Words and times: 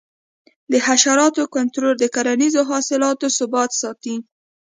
د 0.71 0.73
حشراتو 0.85 1.43
کنټرول 1.55 1.95
د 1.99 2.03
کرنیزو 2.15 2.61
حاصلاتو 2.69 3.27
ثبات 3.37 3.71
ساتي. 3.81 4.15